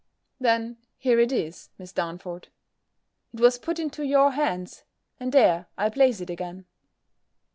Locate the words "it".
1.19-1.31, 3.35-3.39, 6.21-6.29